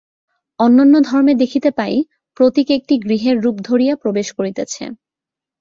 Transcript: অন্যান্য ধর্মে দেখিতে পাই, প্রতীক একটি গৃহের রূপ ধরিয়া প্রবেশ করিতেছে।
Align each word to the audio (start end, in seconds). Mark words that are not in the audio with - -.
অন্যান্য 0.59 0.95
ধর্মে 1.09 1.33
দেখিতে 1.33 1.69
পাই, 1.71 1.95
প্রতীক 2.37 2.67
একটি 2.71 2.93
গৃহের 3.05 3.35
রূপ 3.39 3.55
ধরিয়া 3.69 3.93
প্রবেশ 3.95 4.27
করিতেছে। 4.37 4.83